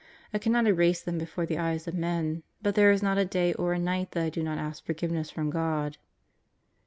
[0.33, 3.53] I cannot erase them before the eyes of men, but there is not a day
[3.53, 5.97] or a night that I do not ask forgiveness from God.